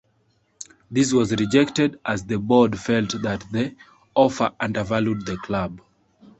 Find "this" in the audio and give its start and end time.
0.89-1.13